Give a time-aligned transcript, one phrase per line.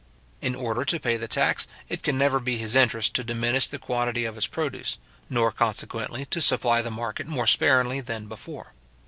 [0.41, 3.77] In order to pay the tax, it can never be his interest to diminish the
[3.77, 4.97] quantity of his produce,
[5.29, 8.73] nor consequently to supply the market more sparingly than before.